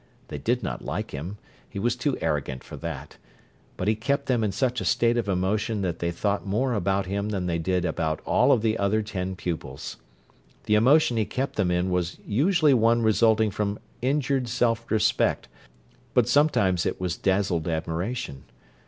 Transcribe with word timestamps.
They 0.29 0.39
did 0.39 0.63
not 0.63 0.81
like 0.83 1.11
him—he 1.11 1.77
was 1.77 1.95
too 1.95 2.17
arrogant 2.21 2.63
for 2.63 2.75
that—but 2.75 3.87
he 3.87 3.93
kept 3.93 4.25
them 4.25 4.43
in 4.43 4.51
such 4.51 4.81
a 4.81 4.85
state 4.85 5.15
of 5.15 5.29
emotion 5.29 5.83
that 5.83 5.99
they 5.99 6.09
thought 6.09 6.43
more 6.43 6.73
about 6.73 7.05
him 7.05 7.29
than 7.29 7.45
they 7.45 7.59
did 7.59 7.85
about 7.85 8.19
all 8.25 8.51
of 8.51 8.63
the 8.63 8.79
other 8.79 9.03
ten 9.03 9.35
pupils. 9.35 9.97
The 10.63 10.73
emotion 10.73 11.17
he 11.17 11.25
kept 11.25 11.55
them 11.55 11.69
in 11.69 11.91
was 11.91 12.17
usually 12.25 12.73
one 12.73 13.03
resulting 13.03 13.51
from 13.51 13.77
injured 14.01 14.47
self 14.47 14.89
respect, 14.89 15.47
but 16.15 16.27
sometimes 16.27 16.87
it 16.87 16.99
was 16.99 17.15
dazzled 17.15 17.67
admiration. 17.67 18.45